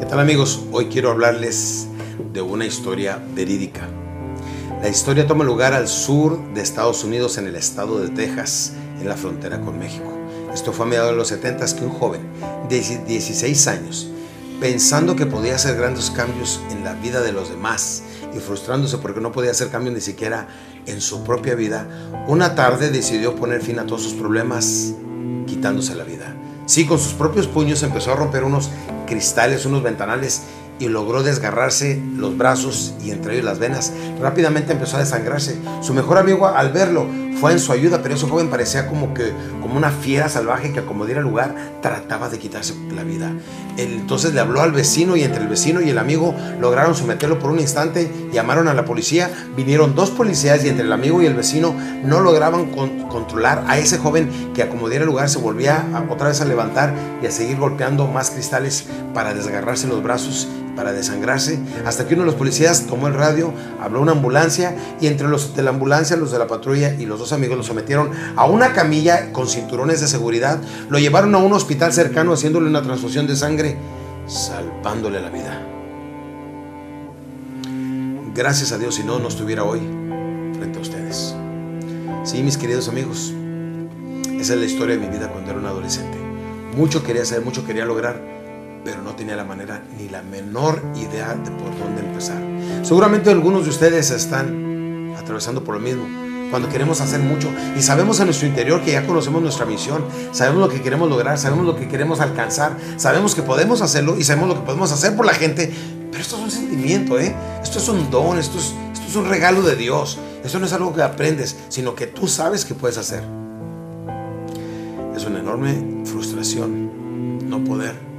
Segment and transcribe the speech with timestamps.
[0.00, 0.62] ¿Qué tal amigos?
[0.72, 1.86] Hoy quiero hablarles
[2.32, 3.86] de una historia verídica.
[4.80, 9.06] La historia toma lugar al sur de Estados Unidos, en el estado de Texas, en
[9.06, 10.10] la frontera con México.
[10.54, 12.22] Esto fue a mediados de los 70 que un joven
[12.70, 14.08] de 16 años,
[14.58, 18.02] pensando que podía hacer grandes cambios en la vida de los demás
[18.34, 20.48] y frustrándose porque no podía hacer cambios ni siquiera
[20.86, 21.86] en su propia vida,
[22.26, 24.94] una tarde decidió poner fin a todos sus problemas
[25.46, 26.39] quitándose la vida.
[26.70, 28.70] Sí, con sus propios puños empezó a romper unos
[29.08, 30.42] cristales, unos ventanales
[30.78, 33.92] y logró desgarrarse los brazos y entre ellos las venas.
[34.20, 35.58] Rápidamente empezó a desangrarse.
[35.82, 37.08] Su mejor amigo al verlo
[37.38, 40.82] fue en su ayuda, pero ese joven parecía como que como una fiera salvaje que
[40.82, 43.32] como diera lugar trataba de quitarse la vida.
[43.76, 47.50] entonces le habló al vecino y entre el vecino y el amigo lograron someterlo por
[47.50, 51.34] un instante, llamaron a la policía, vinieron dos policías y entre el amigo y el
[51.34, 52.70] vecino no lograban
[53.08, 57.26] controlar a ese joven que a como lugar se volvía otra vez a levantar y
[57.26, 62.26] a seguir golpeando más cristales para desgarrarse los brazos para desangrarse, hasta que uno de
[62.26, 66.16] los policías tomó el radio, habló a una ambulancia y entre los de la ambulancia,
[66.16, 70.00] los de la patrulla y los dos amigos lo sometieron a una camilla con cinturones
[70.00, 73.76] de seguridad, lo llevaron a un hospital cercano haciéndole una transfusión de sangre,
[74.26, 75.62] salvándole la vida.
[78.34, 79.80] Gracias a Dios, si no, no estuviera hoy
[80.54, 81.34] frente a ustedes.
[82.24, 83.32] Sí, mis queridos amigos,
[84.38, 86.16] esa es la historia de mi vida cuando era un adolescente.
[86.76, 88.20] Mucho quería hacer, mucho quería lograr,
[88.84, 92.40] pero no tenía la manera ni la menor idea de por dónde empezar.
[92.82, 96.29] Seguramente algunos de ustedes están atravesando por lo mismo.
[96.50, 100.60] Cuando queremos hacer mucho y sabemos en nuestro interior que ya conocemos nuestra misión, sabemos
[100.60, 104.48] lo que queremos lograr, sabemos lo que queremos alcanzar, sabemos que podemos hacerlo y sabemos
[104.48, 105.72] lo que podemos hacer por la gente,
[106.10, 107.34] pero esto es un sentimiento, ¿eh?
[107.62, 110.18] Esto es un don, esto es, esto es un regalo de Dios.
[110.44, 113.22] Esto no es algo que aprendes, sino que tú sabes que puedes hacer.
[115.14, 118.10] Es una enorme frustración no poder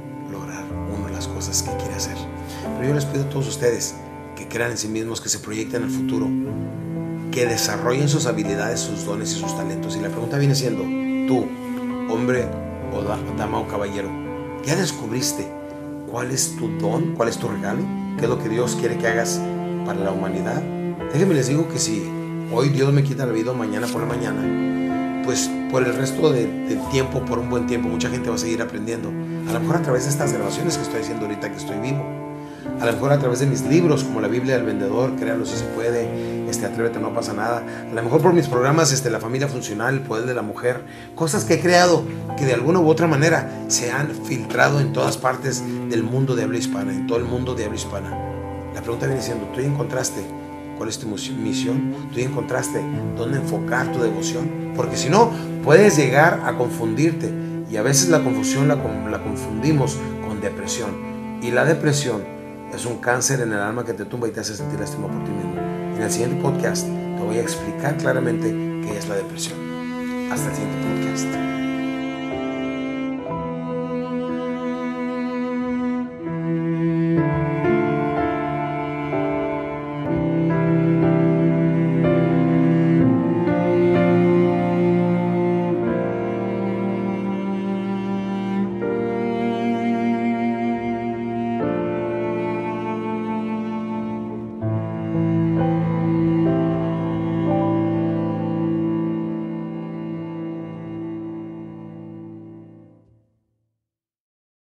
[1.26, 2.16] cosas que quiere hacer.
[2.76, 3.94] Pero yo les pido a todos ustedes
[4.36, 6.28] que crean en sí mismos, que se proyecten el futuro,
[7.32, 9.96] que desarrollen sus habilidades, sus dones y sus talentos.
[9.96, 10.82] Y la pregunta viene siendo,
[11.26, 11.46] tú,
[12.12, 12.46] hombre
[12.92, 13.02] o
[13.36, 14.08] dama o caballero,
[14.64, 15.48] ¿ya descubriste
[16.10, 17.80] cuál es tu don, cuál es tu regalo?
[18.18, 19.40] ¿Qué es lo que Dios quiere que hagas
[19.84, 20.62] para la humanidad?
[21.12, 22.04] Déjenme les digo que si
[22.52, 26.78] hoy Dios me quita la vida mañana por la mañana, pues por el resto del
[26.90, 29.08] tiempo, por un buen tiempo, mucha gente va a seguir aprendiendo.
[29.48, 32.21] A lo mejor a través de estas grabaciones que estoy haciendo ahorita que estoy vivo.
[32.80, 35.56] A lo mejor a través de mis libros, como la Biblia del Vendedor, créalo si
[35.56, 37.62] se puede, este, Atrévete, no pasa nada.
[37.90, 40.82] A lo mejor por mis programas, este, La Familia Funcional, El Poder de la Mujer,
[41.14, 42.04] cosas que he creado
[42.36, 46.44] que de alguna u otra manera se han filtrado en todas partes del mundo de
[46.44, 48.18] habla hispana, en todo el mundo de habla hispana.
[48.74, 50.22] La pregunta viene siendo, ¿tú encontraste
[50.76, 51.94] cuál es tu misión?
[52.12, 52.80] ¿Tú encontraste
[53.16, 54.72] dónde enfocar tu devoción?
[54.74, 55.30] Porque si no,
[55.62, 57.30] puedes llegar a confundirte
[57.70, 60.90] y a veces la confusión la, la confundimos con depresión.
[61.42, 62.22] Y la depresión
[62.72, 65.22] es un cáncer en el alma que te tumba y te hace sentir lástima por
[65.24, 65.60] ti mismo.
[65.96, 69.58] En el siguiente podcast te voy a explicar claramente qué es la depresión.
[70.30, 71.71] Hasta el siguiente podcast.